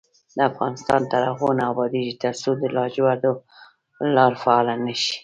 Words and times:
افغانستان 0.49 1.01
تر 1.11 1.21
هغو 1.29 1.49
نه 1.59 1.63
ابادیږي، 1.71 2.13
ترڅو 2.23 2.51
د 2.61 2.63
لاجوردو 2.75 3.33
لار 4.15 4.33
فعاله 4.41 4.73
نشي. 4.85 5.15